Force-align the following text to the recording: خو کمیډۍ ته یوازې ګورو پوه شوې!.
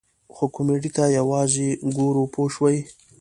خو 0.35 0.45
کمیډۍ 0.55 0.91
ته 0.97 1.03
یوازې 1.17 1.67
ګورو 1.95 2.23
پوه 2.33 2.49
شوې!. 2.55 2.79